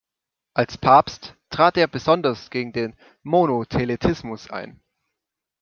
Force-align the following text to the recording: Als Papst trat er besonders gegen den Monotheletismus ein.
Als 0.55 0.79
Papst 0.79 1.35
trat 1.51 1.77
er 1.77 1.85
besonders 1.85 2.49
gegen 2.49 2.73
den 2.73 2.95
Monotheletismus 3.21 4.49
ein. 4.49 4.81